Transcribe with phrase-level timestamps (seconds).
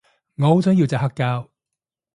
[0.39, 1.49] 我好想要隻黑膠